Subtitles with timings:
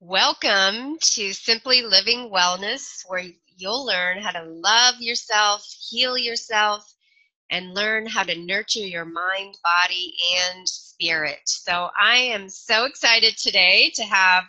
[0.00, 3.24] Welcome to Simply Living Wellness, where
[3.56, 6.84] you'll learn how to love yourself, heal yourself,
[7.50, 11.40] and learn how to nurture your mind, body, and spirit.
[11.46, 14.44] So, I am so excited today to have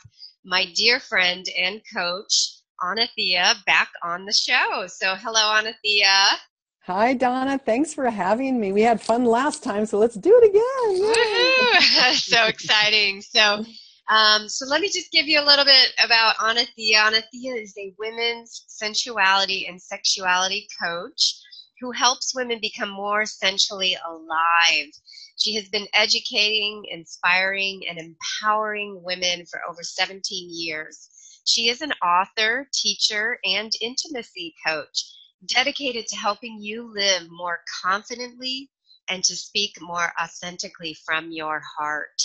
[0.46, 4.86] my dear friend and coach, Anathea, back on the show.
[4.86, 6.38] So, hello, Anathea.
[6.82, 7.58] Hi, Donna.
[7.58, 8.72] Thanks for having me.
[8.72, 12.14] We had fun last time, so let's do it again.
[12.18, 13.24] so exciting.
[13.24, 13.66] So,
[14.10, 16.98] um, so let me just give you a little bit about Anathea.
[16.98, 21.36] Anathea is a women's sensuality and sexuality coach
[21.82, 24.92] who helps women become more sensually alive.
[25.40, 31.10] She has been educating, inspiring, and empowering women for over 17 years.
[31.46, 35.06] She is an author, teacher, and intimacy coach
[35.46, 38.70] dedicated to helping you live more confidently
[39.10, 42.22] and to speak more authentically from your heart.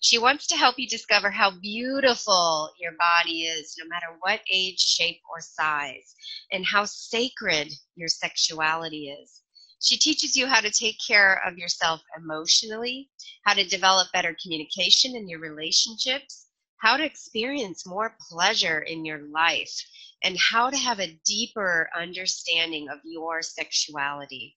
[0.00, 4.80] She wants to help you discover how beautiful your body is, no matter what age,
[4.80, 6.14] shape, or size,
[6.52, 9.42] and how sacred your sexuality is.
[9.80, 13.10] She teaches you how to take care of yourself emotionally,
[13.44, 16.46] how to develop better communication in your relationships,
[16.78, 19.74] how to experience more pleasure in your life,
[20.22, 24.56] and how to have a deeper understanding of your sexuality.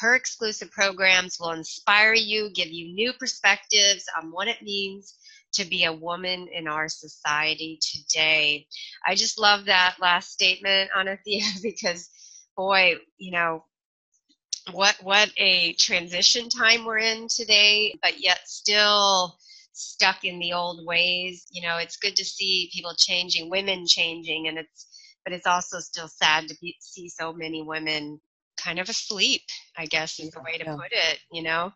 [0.00, 5.14] Her exclusive programs will inspire you, give you new perspectives on what it means
[5.54, 8.66] to be a woman in our society today.
[9.06, 12.10] I just love that last statement, Anathea, because
[12.56, 13.64] boy, you know,
[14.72, 19.38] what what a transition time we're in today, but yet still
[19.72, 21.46] stuck in the old ways.
[21.50, 24.86] You know, it's good to see people changing, women changing, and it's
[25.24, 28.20] but it's also still sad to be, see so many women
[28.56, 29.42] kind of asleep
[29.76, 30.76] i guess is the way to yeah.
[30.76, 31.72] put it you know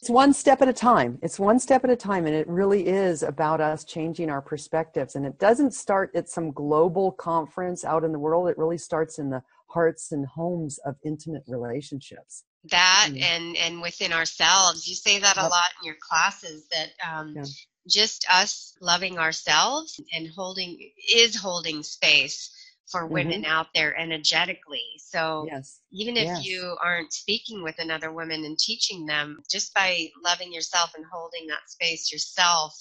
[0.00, 2.86] it's one step at a time it's one step at a time and it really
[2.86, 8.04] is about us changing our perspectives and it doesn't start at some global conference out
[8.04, 13.08] in the world it really starts in the hearts and homes of intimate relationships that
[13.10, 13.22] mm-hmm.
[13.22, 17.44] and and within ourselves you say that a lot in your classes that um yeah.
[17.88, 20.78] just us loving ourselves and holding
[21.12, 22.50] is holding space
[22.90, 23.50] for women mm-hmm.
[23.50, 24.82] out there energetically.
[24.98, 25.80] So yes.
[25.92, 26.46] even if yes.
[26.46, 31.46] you aren't speaking with another woman and teaching them, just by loving yourself and holding
[31.48, 32.74] that space yourself,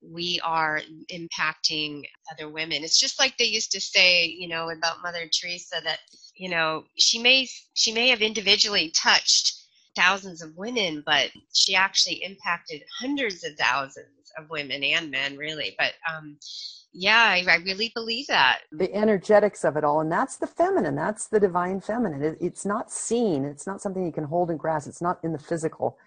[0.00, 0.80] we are
[1.12, 2.84] impacting other women.
[2.84, 5.98] It's just like they used to say, you know, about Mother Teresa that,
[6.36, 9.60] you know, she may she may have individually touched
[9.96, 15.74] thousands of women, but she actually impacted hundreds of thousands of women and men really.
[15.78, 16.38] But um
[16.94, 18.60] yeah I, I, really believe that.
[18.72, 22.22] The energetics of it all and that's the feminine that's the divine feminine.
[22.22, 25.32] It, it's not seen it's not something you can hold and grasp it's not in
[25.32, 25.98] the physical.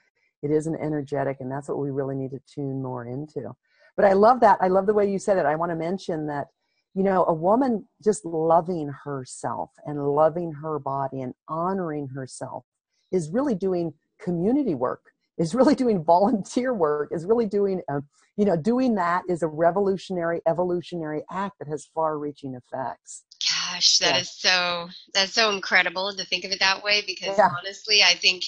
[0.42, 3.52] It is an energetic and that's what we really need to tune more into.
[3.96, 5.46] But i love that i love the way you said it.
[5.46, 6.48] I want to mention that
[6.94, 12.64] you know a woman just loving herself and loving her body and honoring herself
[13.12, 15.02] is really doing community work
[15.38, 18.02] is really doing volunteer work is really doing a,
[18.36, 23.98] you know doing that is a revolutionary evolutionary act that has far reaching effects gosh
[24.00, 24.22] that yeah.
[24.22, 27.50] is so that's so incredible to think of it that way because yeah.
[27.59, 28.44] honestly i think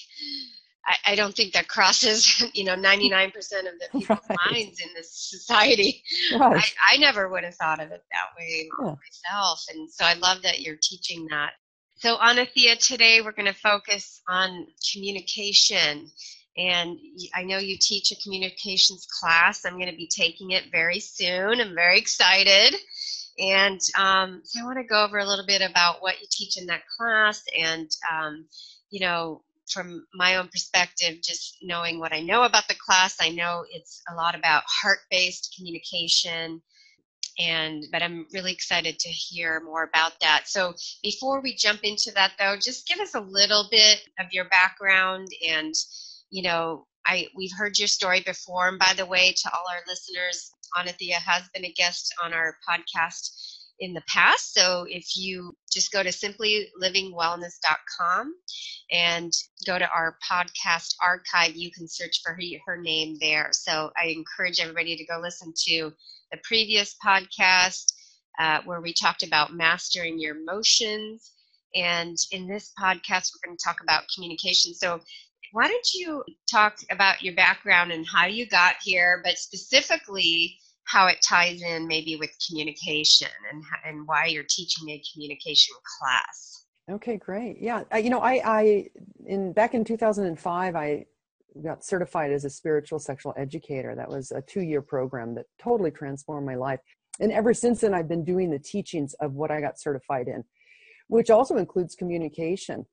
[0.86, 4.38] I, I, don't think that crosses, you know, 99% of the people's right.
[4.50, 6.02] minds in this society.
[6.34, 6.64] Right.
[6.90, 8.96] I, I, never would have thought of it that way yeah.
[8.96, 9.62] myself.
[9.70, 11.52] And so I love that you're teaching that.
[11.98, 16.10] So, Anathea, today we're going to focus on communication
[16.60, 17.00] and
[17.34, 19.66] I know you teach a communications class.
[19.66, 21.62] I'm going to be taking it very soon.
[21.62, 22.76] I'm very excited.
[23.40, 26.58] And um, so I want to go over a little bit about what you teach
[26.58, 28.46] in that class and, um,
[28.90, 33.30] you know, from my own perspective, just knowing what I know about the class, I
[33.30, 36.62] know it's a lot about heart based communication.
[37.38, 40.50] And, but I'm really excited to hear more about that.
[40.50, 44.50] So before we jump into that though, just give us a little bit of your
[44.50, 45.74] background and
[46.30, 48.68] you know, I we've heard your story before.
[48.68, 52.58] And by the way, to all our listeners, Anathea has been a guest on our
[52.68, 53.30] podcast
[53.80, 54.54] in the past.
[54.54, 58.34] So if you just go to simplylivingwellness.com
[58.92, 59.32] and
[59.66, 63.50] go to our podcast archive, you can search for her, her name there.
[63.52, 65.94] So I encourage everybody to go listen to
[66.32, 67.94] the previous podcast
[68.40, 71.32] uh, where we talked about mastering your emotions.
[71.76, 74.74] And in this podcast, we're going to talk about communication.
[74.74, 75.02] So
[75.52, 80.56] why don't you talk about your background and how you got here, but specifically
[80.86, 86.66] how it ties in maybe with communication and, and why you're teaching a communication class?
[86.92, 87.58] Okay, great.
[87.60, 88.88] Yeah, you know, I, I
[89.26, 91.06] in back in 2005, I
[91.64, 93.96] got certified as a spiritual sexual educator.
[93.96, 96.80] That was a two-year program that totally transformed my life.
[97.20, 100.44] And ever since then, I've been doing the teachings of what I got certified in,
[101.08, 102.86] which also includes communication.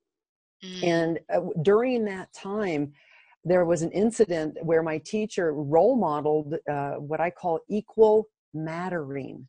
[0.63, 0.83] Mm.
[0.83, 2.93] And uh, during that time,
[3.43, 9.47] there was an incident where my teacher role modeled uh, what I call equal mattering.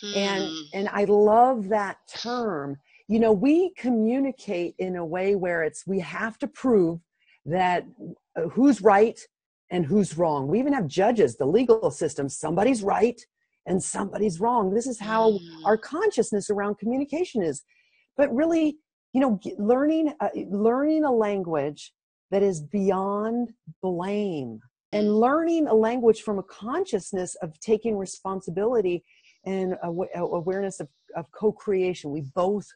[0.00, 0.12] Hmm.
[0.16, 2.76] And and I love that term.
[3.08, 7.00] You know, we communicate in a way where it's we have to prove
[7.46, 7.86] that
[8.36, 9.18] uh, who's right
[9.70, 10.46] and who's wrong.
[10.48, 13.20] We even have judges, the legal system, somebody's right
[13.66, 14.74] and somebody's wrong.
[14.74, 15.40] This is how mm.
[15.64, 17.64] our consciousness around communication is.
[18.16, 18.78] But really,
[19.12, 21.92] you know, learning uh, learning a language
[22.30, 23.50] that is beyond
[23.82, 24.60] blame
[24.92, 29.04] and learning a language from a consciousness of taking responsibility
[29.44, 29.76] and
[30.14, 32.10] awareness of, of co-creation.
[32.10, 32.66] We both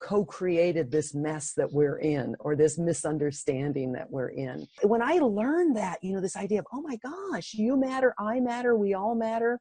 [0.00, 5.76] co-created this mess that we're in or this misunderstanding that we're in when i learned
[5.76, 9.14] that you know this idea of oh my gosh you matter i matter we all
[9.14, 9.60] matter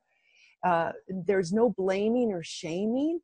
[0.65, 0.91] uh,
[1.25, 3.19] there's no blaming or shaming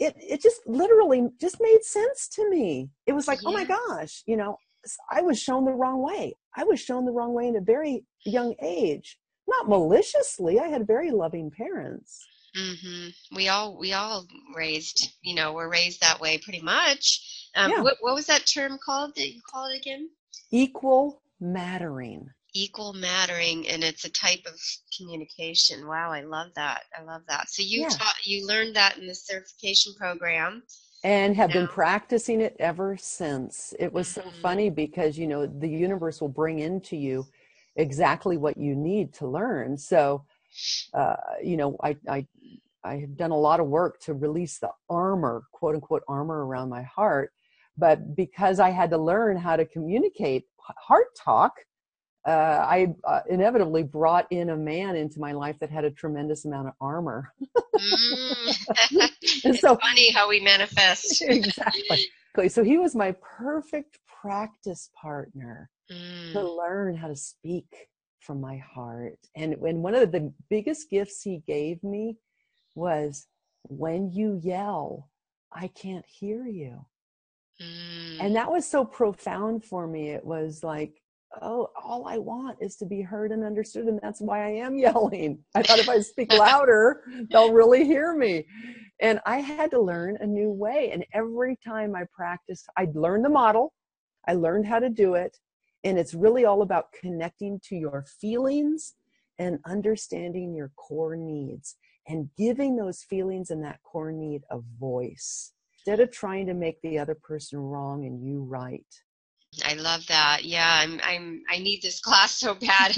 [0.00, 2.90] it it just literally just made sense to me.
[3.06, 3.50] It was like yeah.
[3.50, 4.56] oh my gosh you know
[5.10, 6.36] i was shown the wrong way.
[6.56, 9.18] I was shown the wrong way in a very young age.
[9.46, 12.26] Not maliciously i had very loving parents.
[12.56, 13.36] Mm-hmm.
[13.36, 14.26] we all we all
[14.56, 17.48] raised you know we're raised that way pretty much.
[17.54, 17.80] Um, yeah.
[17.82, 20.08] what, what was that term called Did you call it again?
[20.50, 24.54] Equal mattering equal mattering and it's a type of
[24.96, 27.88] communication wow i love that i love that so you yeah.
[27.88, 30.62] taught you learned that in the certification program
[31.04, 31.54] and have now.
[31.54, 34.28] been practicing it ever since it was mm-hmm.
[34.28, 37.24] so funny because you know the universe will bring into you
[37.76, 40.24] exactly what you need to learn so
[40.94, 42.26] uh, you know i i
[42.84, 46.68] i have done a lot of work to release the armor quote unquote armor around
[46.68, 47.32] my heart
[47.78, 50.44] but because i had to learn how to communicate
[50.76, 51.54] heart talk
[52.26, 56.44] uh, I uh, inevitably brought in a man into my life that had a tremendous
[56.44, 57.32] amount of armor.
[57.76, 58.56] mm.
[59.22, 61.22] it's so funny how we manifest.
[61.26, 62.48] exactly.
[62.48, 66.32] So he was my perfect practice partner mm.
[66.32, 67.88] to learn how to speak
[68.20, 69.18] from my heart.
[69.34, 72.18] And when one of the biggest gifts he gave me
[72.74, 73.26] was
[73.68, 75.08] when you yell,
[75.50, 76.84] I can't hear you.
[77.62, 78.20] Mm.
[78.20, 80.10] And that was so profound for me.
[80.10, 81.00] It was like,
[81.40, 84.78] oh, all I want is to be heard and understood, and that's why I am
[84.78, 85.38] yelling.
[85.54, 88.46] I thought if I speak louder, they'll really hear me.
[89.00, 90.90] And I had to learn a new way.
[90.92, 93.72] And every time I practiced, I'd learn the model,
[94.28, 95.38] I learned how to do it.
[95.84, 98.94] And it's really all about connecting to your feelings
[99.38, 101.76] and understanding your core needs
[102.06, 106.80] and giving those feelings and that core need a voice instead of trying to make
[106.82, 108.84] the other person wrong and you right.
[109.64, 110.44] I love that.
[110.44, 112.96] Yeah, I'm I'm I need this class so bad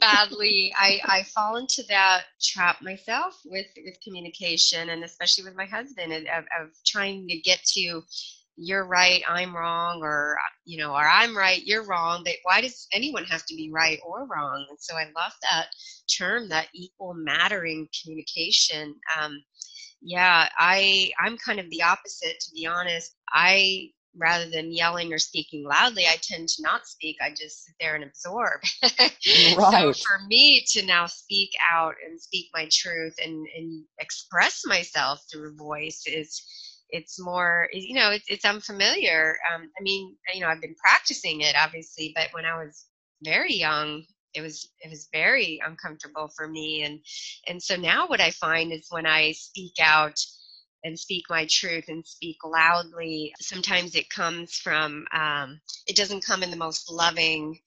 [0.00, 0.74] badly.
[0.76, 6.12] I I fall into that trap myself with with communication and especially with my husband
[6.12, 8.02] of, of trying to get to
[8.56, 12.22] you're right, I'm wrong, or you know, or I'm right, you're wrong.
[12.24, 14.66] But why does anyone have to be right or wrong?
[14.68, 15.66] And so I love that
[16.16, 18.94] term, that equal mattering communication.
[19.20, 19.42] Um,
[20.00, 23.16] yeah, I I'm kind of the opposite, to be honest.
[23.32, 27.16] I rather than yelling or speaking loudly, I tend to not speak.
[27.22, 28.60] I just sit there and absorb.
[28.82, 29.94] right.
[29.94, 35.24] So for me to now speak out and speak my truth and, and express myself
[35.30, 36.42] through voice is
[36.90, 41.40] it's more you know it's, it's unfamiliar um, i mean you know i've been practicing
[41.40, 42.86] it obviously but when i was
[43.22, 47.00] very young it was it was very uncomfortable for me and
[47.48, 50.20] and so now what i find is when i speak out
[50.84, 53.32] and speak my truth and speak loudly.
[53.40, 57.58] Sometimes it comes from, um, it doesn't come in the most loving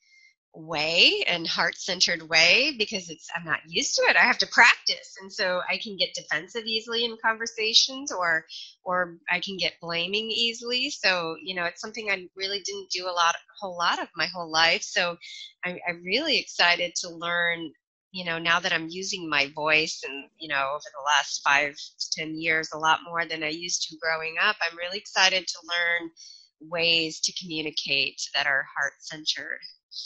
[0.53, 4.15] way and heart-centered way because it's i'm not used to it.
[4.15, 5.15] I have to practice.
[5.21, 8.45] And so i can get defensive easily in conversations or
[8.83, 10.89] or i can get blaming easily.
[10.89, 14.07] So you know it's something i really didn't do a lot a whole lot of
[14.15, 14.81] my whole life.
[14.81, 15.17] So
[15.63, 17.71] I, i'm really excited to learn
[18.11, 21.75] you know, now that I'm using my voice and, you know, over the last five
[21.75, 25.45] to 10 years, a lot more than I used to growing up, I'm really excited
[25.45, 26.09] to learn
[26.61, 29.59] ways to communicate that are heart centered.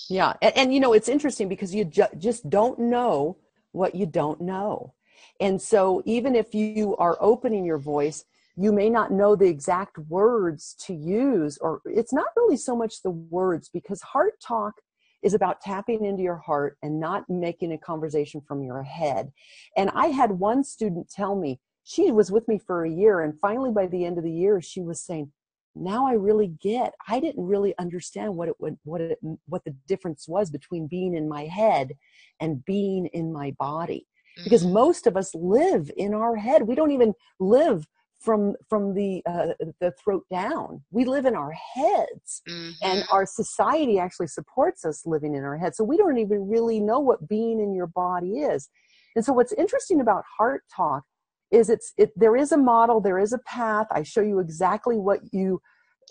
[0.09, 0.33] Yeah.
[0.41, 3.37] And, and, you know, it's interesting because you ju- just don't know
[3.71, 4.93] what you don't know.
[5.39, 8.25] And so even if you are opening your voice,
[8.57, 13.01] you may not know the exact words to use, or it's not really so much
[13.01, 14.81] the words because heart talk
[15.23, 19.31] is about tapping into your heart and not making a conversation from your head.
[19.77, 23.39] And I had one student tell me, she was with me for a year, and
[23.39, 25.31] finally by the end of the year, she was saying,
[25.73, 26.93] now I really get.
[27.07, 31.15] I didn't really understand what it would, what it, what the difference was between being
[31.15, 31.93] in my head
[32.39, 34.05] and being in my body.
[34.43, 34.73] because mm-hmm.
[34.73, 37.85] most of us live in our head we don't even live
[38.21, 39.47] from from the uh,
[39.79, 40.81] the throat down.
[40.91, 42.71] We live in our heads mm-hmm.
[42.83, 46.79] and our society actually supports us living in our head so we don't even really
[46.79, 48.69] know what being in your body is.
[49.15, 51.03] And so what's interesting about heart talk
[51.49, 53.87] is it's it there is a model there is a path.
[53.91, 55.61] I show you exactly what you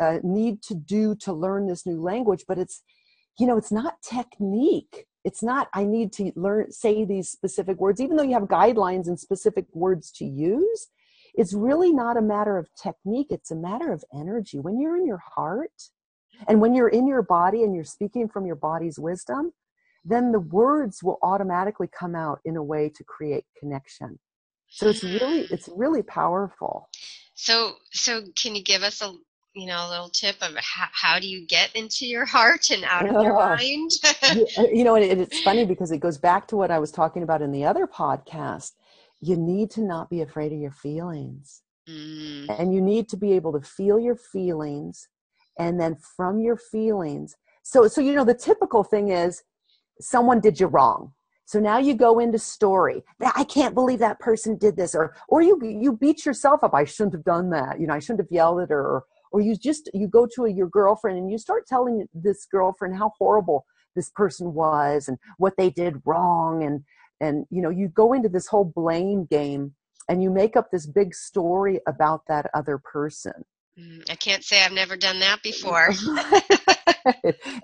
[0.01, 2.83] uh, need to do to learn this new language but it's
[3.39, 5.07] you know it's not technique.
[5.23, 9.07] It's not i need to learn say these specific words even though you have guidelines
[9.07, 10.89] and specific words to use
[11.35, 15.07] it's really not a matter of technique it's a matter of energy when you're in
[15.07, 15.91] your heart
[16.49, 19.53] and when you're in your body and you're speaking from your body's wisdom
[20.05, 24.19] then the words will automatically come out in a way to create connection
[24.69, 26.89] so it's really it's really powerful
[27.35, 29.13] so so can you give us a
[29.55, 32.85] you know, a little tip of how, how do you get into your heart and
[32.85, 33.91] out of your mind?
[34.23, 37.23] Uh, you know, and it's funny because it goes back to what I was talking
[37.23, 38.73] about in the other podcast.
[39.21, 41.63] You need to not be afraid of your feelings.
[41.89, 42.59] Mm.
[42.59, 45.09] And you need to be able to feel your feelings
[45.59, 47.37] and then from your feelings.
[47.63, 49.43] So so you know the typical thing is
[50.01, 51.13] someone did you wrong.
[51.45, 53.03] So now you go into story.
[53.21, 56.75] I can't believe that person did this, or or you you beat yourself up.
[56.75, 57.81] I shouldn't have done that.
[57.81, 60.45] You know, I shouldn't have yelled at her, or or you just you go to
[60.45, 63.65] a, your girlfriend and you start telling this girlfriend how horrible
[63.97, 66.85] this person was and what they did wrong and
[67.21, 69.75] and you know you go into this whole blame game
[70.09, 73.45] and you make up this big story about that other person.
[73.79, 75.91] Mm, i can't say i've never done that before.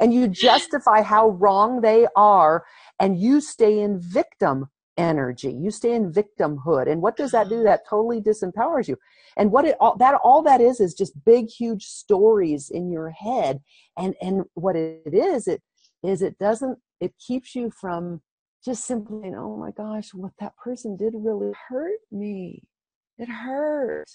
[0.00, 2.64] And you justify how wrong they are
[3.00, 5.52] and you stay in victim energy.
[5.52, 6.90] You stay in victimhood.
[6.90, 7.62] And what does that do?
[7.62, 8.96] That totally disempowers you.
[9.36, 13.10] And what it all that all that is is just big huge stories in your
[13.10, 13.60] head.
[13.98, 15.62] And and what it is it
[16.02, 18.22] is it doesn't it keeps you from
[18.66, 22.68] just simply oh my gosh what that person did really hurt me.
[23.16, 24.08] It hurt.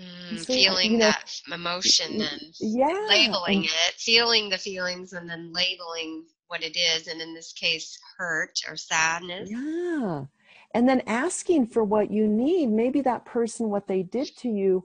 [0.00, 5.28] Mm, so, feeling you know, that emotion and yeah labeling it feeling the feelings and
[5.28, 9.50] then labeling what it is and in this case hurt or sadness.
[9.50, 10.24] Yeah
[10.74, 12.68] and then asking for what you need.
[12.68, 14.84] Maybe that person what they did to you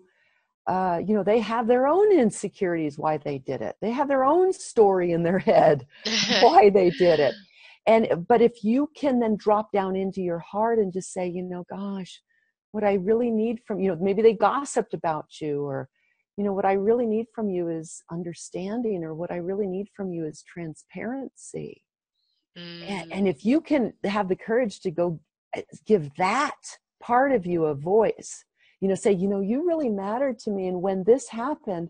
[0.65, 3.75] uh, you know they have their own insecurities why they did it.
[3.81, 5.85] They have their own story in their head
[6.41, 7.35] why they did it
[7.85, 11.43] and but if you can then drop down into your heart and just say you
[11.43, 12.21] know gosh
[12.71, 15.89] what i really need from you know maybe they gossiped about you or
[16.37, 19.87] you know what i really need from you is understanding or what i really need
[19.95, 21.83] from you is transparency
[22.57, 22.89] mm.
[22.89, 25.19] and, and if you can have the courage to go
[25.85, 26.55] give that
[27.01, 28.43] part of you a voice
[28.79, 31.89] you know say you know you really mattered to me and when this happened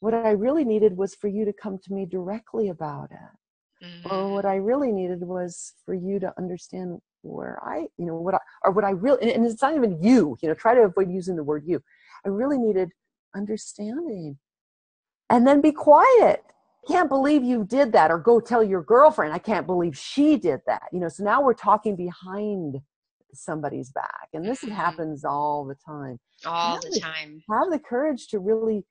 [0.00, 3.38] what i really needed was for you to come to me directly about it
[3.82, 4.14] mm-hmm.
[4.14, 8.34] or what i really needed was for you to understand where i you know what
[8.34, 11.10] i or what i really and it's not even you you know try to avoid
[11.10, 11.80] using the word you.
[12.24, 12.90] I really needed
[13.34, 14.38] understanding.
[15.30, 16.44] And then be quiet.
[16.86, 20.60] Can't believe you did that or go tell your girlfriend i can't believe she did
[20.66, 20.82] that.
[20.92, 22.80] You know so now we're talking behind
[23.34, 24.74] somebody's back and this mm-hmm.
[24.74, 26.18] happens all the time.
[26.44, 27.42] All the time.
[27.50, 28.84] have the courage to really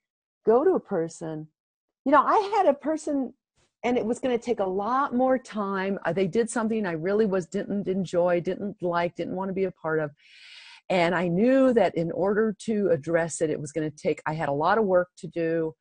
[0.46, 1.48] go to a person.
[2.04, 3.34] You know i had a person
[3.84, 6.92] and it was going to take a lot more time uh, they did something i
[6.92, 10.10] really was didn't enjoy didn't like didn't want to be a part of
[10.88, 14.32] and i knew that in order to address it it was going to take i
[14.32, 15.74] had a lot of work to do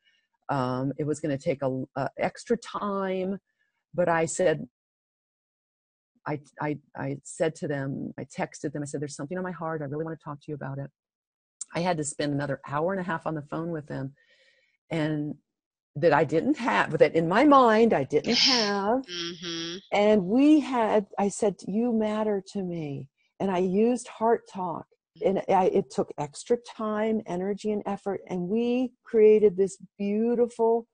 [0.50, 3.39] um, it was going to take a, a extra time
[3.93, 4.67] but i said
[6.27, 9.51] I, I, I said to them, I texted them, I said, there's something on my
[9.51, 9.81] heart.
[9.81, 10.89] I really want to talk to you about it.
[11.74, 14.13] I had to spend another hour and a half on the phone with them
[14.91, 15.36] and
[15.95, 19.05] that I didn't have, that in my mind I didn't have.
[19.05, 19.77] Mm-hmm.
[19.91, 23.07] And we had, I said, you matter to me.
[23.39, 24.86] And I used heart talk
[25.25, 28.21] and I, it took extra time, energy, and effort.
[28.27, 30.88] And we created this beautiful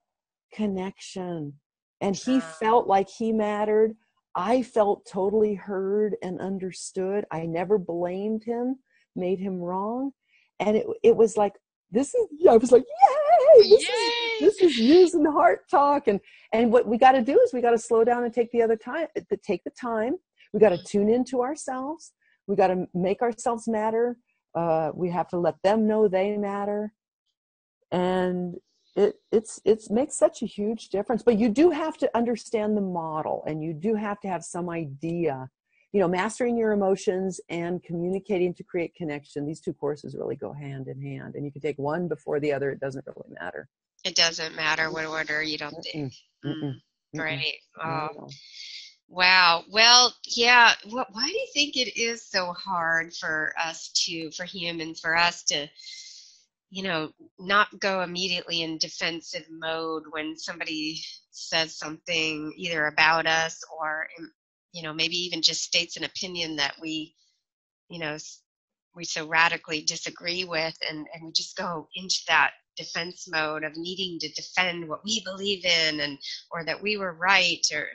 [0.54, 1.54] connection.
[2.02, 3.94] And he felt like he mattered.
[4.36, 7.26] I felt totally heard and understood.
[7.32, 8.78] I never blamed him,
[9.16, 10.12] made him wrong.
[10.60, 11.54] And it, it was like,
[11.92, 14.17] this is, I was like, yay, this, yay!
[14.42, 16.08] Is, this is using heart talk.
[16.08, 16.20] And,
[16.54, 18.62] and what we got to do is we got to slow down and take the
[18.62, 19.08] other time,
[19.44, 20.16] take the time.
[20.54, 22.14] We got to tune into ourselves.
[22.48, 24.18] We got to make ourselves matter.
[24.56, 26.94] Uh, we have to let them know they matter.
[27.92, 28.56] And
[28.98, 32.82] it it's it's makes such a huge difference but you do have to understand the
[32.82, 35.48] model and you do have to have some idea
[35.94, 40.52] you know mastering your emotions and communicating to create connection these two courses really go
[40.52, 43.70] hand in hand and you can take one before the other it doesn't really matter
[44.08, 46.14] it doesn't matter what order you don't think.
[46.46, 46.76] Mm-mm.
[47.16, 48.30] Mm, right oh.
[49.10, 49.64] Wow.
[49.70, 50.74] Well, yeah.
[50.90, 55.16] What, why do you think it is so hard for us to, for humans, for
[55.16, 55.68] us to,
[56.70, 63.64] you know, not go immediately in defensive mode when somebody says something either about us
[63.80, 64.30] or, um,
[64.74, 67.16] you know, maybe even just states an opinion that we,
[67.90, 68.18] you know,
[68.94, 73.76] we so radically disagree with, and, and we just go into that defense mode of
[73.76, 76.18] needing to defend what we believe in and
[76.52, 77.88] or that we were right or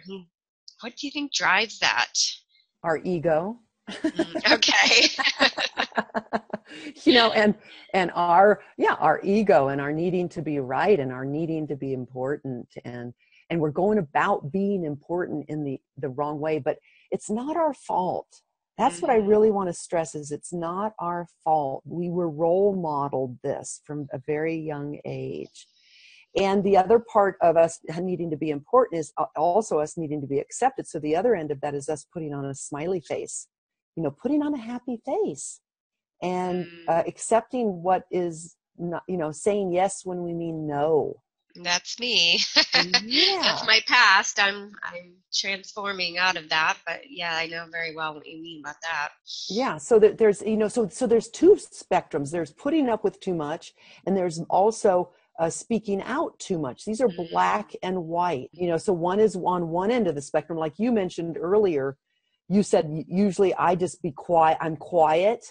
[0.82, 2.12] what do you think drives that?
[2.82, 3.58] Our ego.
[3.90, 5.08] Mm, okay.
[7.04, 7.54] you know, and
[7.94, 11.76] and our yeah, our ego and our needing to be right and our needing to
[11.76, 13.14] be important and
[13.50, 16.78] and we're going about being important in the the wrong way, but
[17.10, 18.40] it's not our fault.
[18.78, 19.28] That's what I mm-hmm.
[19.28, 21.82] really want to stress is it's not our fault.
[21.84, 25.66] We were role modeled this from a very young age
[26.36, 30.26] and the other part of us needing to be important is also us needing to
[30.26, 33.48] be accepted so the other end of that is us putting on a smiley face
[33.96, 35.60] you know putting on a happy face
[36.22, 37.08] and uh, mm.
[37.08, 41.14] accepting what is not you know saying yes when we mean no
[41.56, 42.40] that's me
[43.04, 43.40] yeah.
[43.42, 48.14] that's my past i'm i'm transforming out of that but yeah i know very well
[48.14, 49.08] what you mean about that
[49.48, 53.20] yeah so that there's you know so so there's two spectrums there's putting up with
[53.20, 53.72] too much
[54.06, 56.84] and there's also uh, speaking out too much.
[56.84, 57.30] These are mm.
[57.30, 58.50] black and white.
[58.52, 61.96] You know, so one is on one end of the spectrum, like you mentioned earlier.
[62.48, 64.58] You said usually I just be quiet.
[64.60, 65.46] I'm quiet,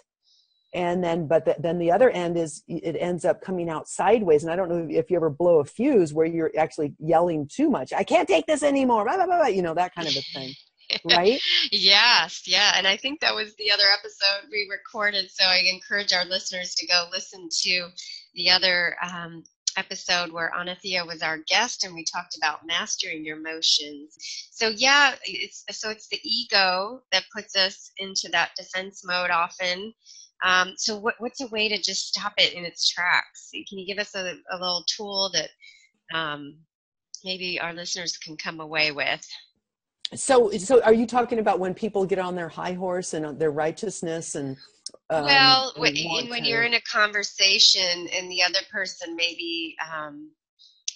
[0.74, 4.44] and then but the, then the other end is it ends up coming out sideways.
[4.44, 7.70] And I don't know if you ever blow a fuse where you're actually yelling too
[7.70, 7.92] much.
[7.94, 9.04] I can't take this anymore.
[9.04, 10.54] Blah, blah, blah, you know that kind of a thing.
[11.06, 11.40] right?
[11.72, 12.74] yes, yeah.
[12.76, 15.30] And I think that was the other episode we recorded.
[15.32, 17.88] So I encourage our listeners to go listen to
[18.34, 19.44] the other um,
[19.78, 24.16] episode where Anathea was our guest and we talked about mastering your emotions.
[24.52, 29.94] So yeah, it's so it's the ego that puts us into that defense mode often.
[30.44, 33.50] Um, so what, what's a way to just stop it in its tracks?
[33.52, 35.50] Can you give us a, a little tool that
[36.18, 36.58] um,
[37.24, 39.26] maybe our listeners can come away with?
[40.14, 43.52] So, so are you talking about when people get on their high horse and their
[43.52, 44.58] righteousness and
[45.10, 45.96] um, well, when,
[46.30, 50.32] when you're in a conversation and the other person maybe um,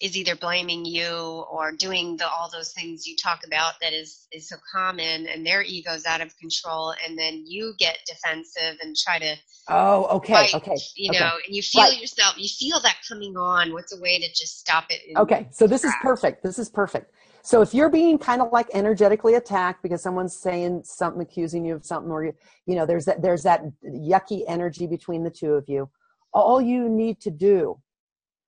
[0.01, 4.27] is either blaming you or doing the, all those things you talk about that is
[4.31, 8.95] is so common, and their ego's out of control, and then you get defensive and
[8.95, 9.35] try to
[9.69, 11.19] oh okay fight, okay you okay.
[11.19, 11.99] know, and you feel right.
[11.99, 13.73] yourself, you feel that coming on.
[13.73, 15.01] What's a way to just stop it?
[15.17, 15.93] Okay, so this track?
[15.93, 16.43] is perfect.
[16.43, 17.11] This is perfect.
[17.45, 21.75] So if you're being kind of like energetically attacked because someone's saying something, accusing you
[21.75, 22.33] of something, or you,
[22.65, 25.89] you know, there's that there's that yucky energy between the two of you.
[26.33, 27.79] All you need to do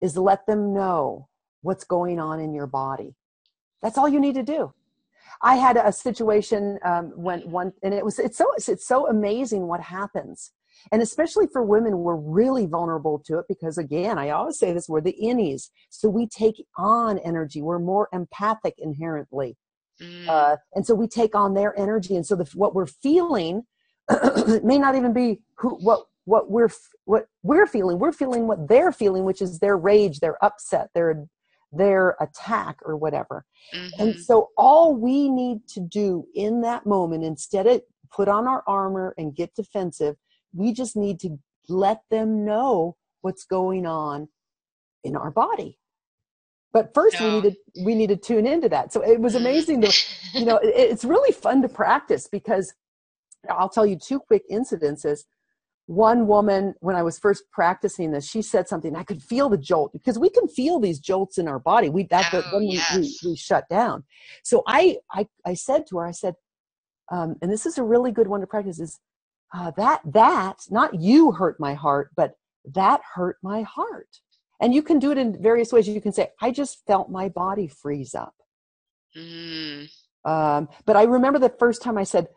[0.01, 1.27] is let them know
[1.61, 3.15] what's going on in your body.
[3.81, 4.73] That's all you need to do.
[5.41, 9.67] I had a situation um, when one, and it was it's so it's so amazing
[9.67, 10.51] what happens
[10.91, 14.87] and especially for women, we're really vulnerable to it because, again, I always say this
[14.87, 15.69] we're the innies.
[15.89, 19.57] So we take on energy, we're more empathic inherently.
[20.01, 20.27] Mm.
[20.27, 22.15] Uh, and so we take on their energy.
[22.15, 23.63] And so the, what we're feeling
[24.63, 26.69] may not even be who, what, what we're
[27.05, 31.25] what we're feeling we're feeling what they're feeling which is their rage their upset their
[31.71, 33.45] their attack or whatever.
[33.73, 34.01] Mm-hmm.
[34.01, 37.81] and so all we need to do in that moment instead of
[38.15, 40.15] put on our armor and get defensive
[40.53, 44.29] we just need to let them know what's going on
[45.03, 45.77] in our body.
[46.71, 48.93] But first we need to we need to tune into that.
[48.93, 49.93] So it was amazing to
[50.33, 52.73] you know it, it's really fun to practice because
[53.49, 55.21] i'll tell you two quick incidences
[55.87, 59.57] one woman when i was first practicing this she said something i could feel the
[59.57, 61.89] jolt because we can feel these jolts in our body.
[61.89, 62.93] We that oh, when yes.
[62.93, 64.03] we, we, we, shut down.
[64.43, 66.35] So I, I i said to her i said
[67.09, 68.99] um, and this is a really good one to practice is
[69.53, 72.33] uh, that that not you hurt my heart but
[72.73, 74.09] that hurt my heart.
[74.59, 75.87] And you can do it in various ways.
[75.87, 78.35] You can say i just felt my body freeze up.
[79.15, 79.89] Mm.
[80.25, 82.27] um, but i remember the first time i said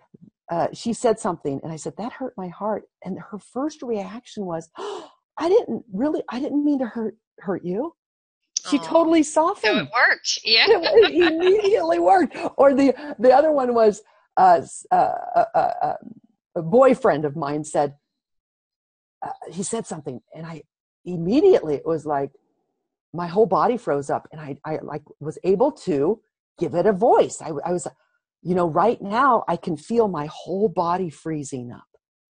[0.50, 2.84] uh, she said something and i said that hurt my heart.
[3.04, 5.08] And her first reaction was oh,
[5.38, 7.94] i didn't really i didn't mean to hurt hurt you.
[8.68, 10.66] She oh, totally softened so it worked yeah.
[10.68, 12.36] It, immediately worked.
[12.56, 14.02] Or the the other one was
[14.36, 16.14] uh, uh, uh, uh um,
[16.56, 17.94] a boyfriend of mine said
[19.22, 20.62] uh, he said something and i
[21.04, 22.32] immediately it was like
[23.12, 26.20] my whole body froze up and i i like was able to
[26.60, 27.40] give it a voice.
[27.40, 27.88] I, I was
[28.42, 31.88] you know right now i can feel my whole body freezing up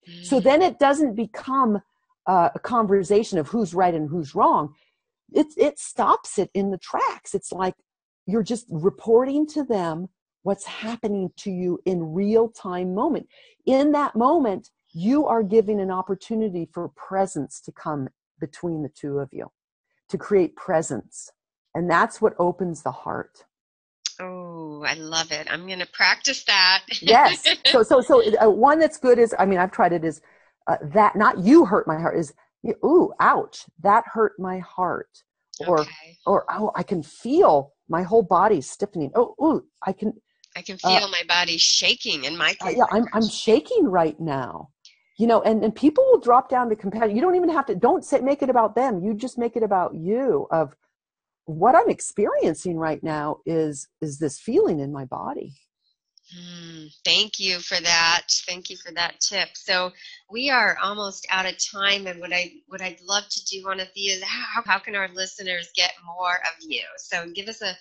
[0.09, 0.25] mm.
[0.25, 1.81] so then it doesn't become
[2.27, 4.73] uh, a conversation of who's right and who's wrong
[5.33, 7.75] it it stops it in the tracks it's like
[8.25, 10.07] you're just reporting to them
[10.43, 13.27] what's happening to you in real time moment.
[13.65, 19.19] In that moment, you are giving an opportunity for presence to come between the two
[19.19, 19.47] of you,
[20.09, 21.31] to create presence.
[21.75, 23.45] And that's what opens the heart.
[24.19, 25.47] Oh, I love it.
[25.49, 26.83] I'm going to practice that.
[27.01, 27.47] yes.
[27.65, 30.21] So, so, so uh, one that's good is, I mean, I've tried it is
[30.67, 32.33] uh, that not you hurt my heart is,
[32.83, 35.09] ooh, ouch, that hurt my heart.
[35.67, 36.17] Or, okay.
[36.25, 39.11] or, oh, I can feel my whole body stiffening.
[39.13, 40.13] Oh, ooh, I can.
[40.55, 42.55] I can uh, feel uh, my body shaking in my.
[42.61, 44.69] Uh, yeah, I'm, I'm shaking right now.
[45.17, 47.15] You know, and, and people will drop down to compassion.
[47.15, 49.03] You don't even have to, don't say, make it about them.
[49.03, 50.75] You just make it about you of,
[51.45, 55.53] what i'm experiencing right now is is this feeling in my body.
[56.37, 58.27] Mm, thank you for that.
[58.47, 59.49] Thank you for that tip.
[59.53, 59.91] So
[60.29, 64.15] we are almost out of time and what i what i'd love to do Anathea
[64.15, 66.83] is how, how can our listeners get more of you?
[66.97, 67.75] So give us a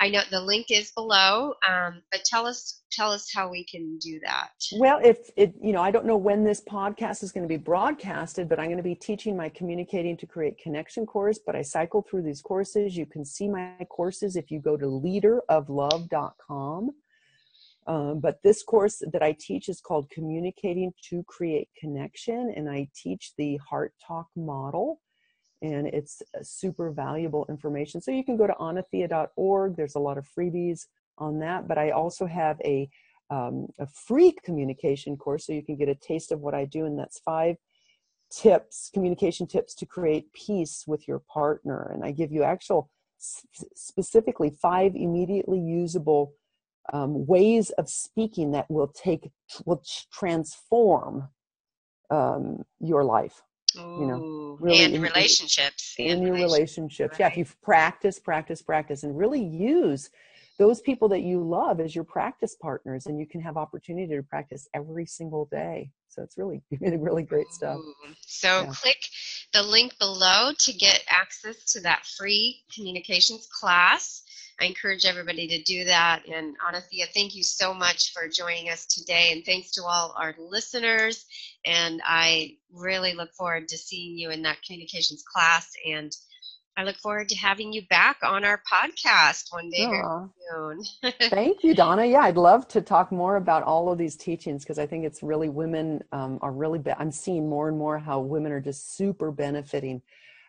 [0.00, 3.98] I know the link is below, um, but tell us tell us how we can
[3.98, 4.50] do that.
[4.72, 7.56] Well, if it you know, I don't know when this podcast is going to be
[7.56, 11.38] broadcasted, but I'm going to be teaching my communicating to create connection course.
[11.44, 12.96] But I cycle through these courses.
[12.96, 16.90] You can see my courses if you go to leaderoflove.com.
[17.86, 22.88] Um, but this course that I teach is called Communicating to Create Connection, and I
[22.96, 25.00] teach the Heart Talk model
[25.62, 28.00] and it's super valuable information.
[28.00, 29.76] So you can go to anathea.org.
[29.76, 30.86] There's a lot of freebies
[31.18, 32.88] on that, but I also have a
[33.30, 36.84] um, a free communication course, so you can get a taste of what I do,
[36.84, 37.56] and that's five
[38.30, 41.90] tips, communication tips to create peace with your partner.
[41.92, 46.34] And I give you actual, specifically five immediately usable
[46.92, 49.30] um, ways of speaking that will take
[49.64, 51.28] will transform
[52.10, 53.42] um, your life.
[53.76, 55.94] Ooh, you know, really and in, relationships.
[55.98, 57.12] In, in your relationships.
[57.12, 57.20] Right.
[57.20, 60.10] Yeah, if you practice, practice, practice, and really use
[60.58, 64.22] those people that you love as your practice partners, and you can have opportunity to
[64.22, 65.90] practice every single day.
[66.08, 67.78] So it's really, really great stuff.
[67.78, 67.94] Ooh.
[68.20, 68.72] So yeah.
[68.72, 68.98] click
[69.52, 74.22] the link below to get access to that free communications class.
[74.60, 76.22] I encourage everybody to do that.
[76.28, 79.30] And Anathea, thank you so much for joining us today.
[79.32, 81.26] And thanks to all our listeners.
[81.64, 85.70] And I really look forward to seeing you in that communications class.
[85.86, 86.14] And
[86.76, 89.88] I look forward to having you back on our podcast one day
[90.50, 91.12] soon.
[91.30, 92.04] Thank you, Donna.
[92.04, 95.22] Yeah, I'd love to talk more about all of these teachings because I think it's
[95.22, 96.80] really women um, are really.
[96.80, 100.02] Be- I'm seeing more and more how women are just super benefiting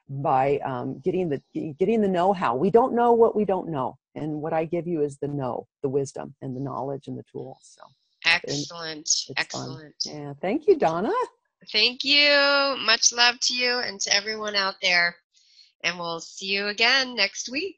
[0.08, 1.42] by um, getting the
[1.80, 2.56] getting the know-how.
[2.56, 5.68] We don't know what we don't know, and what I give you is the know,
[5.82, 7.58] the wisdom, and the knowledge and the tools.
[7.62, 7.84] So
[8.26, 9.96] excellent, excellent.
[10.04, 10.14] Fun.
[10.14, 11.14] Yeah, thank you, Donna.
[11.72, 12.76] Thank you.
[12.86, 15.16] Much love to you and to everyone out there.
[15.84, 17.78] And we'll see you again next week.